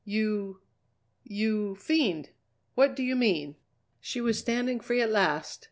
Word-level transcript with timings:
You 0.03 0.61
you 1.23 1.75
fiend! 1.75 2.29
What 2.73 2.95
do 2.95 3.03
you 3.03 3.15
mean?" 3.15 3.55
She 3.99 4.19
was 4.19 4.39
standing 4.39 4.79
free 4.79 4.99
at 4.99 5.11
last! 5.11 5.59